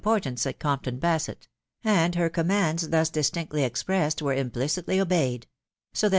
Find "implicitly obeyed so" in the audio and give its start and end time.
4.33-6.09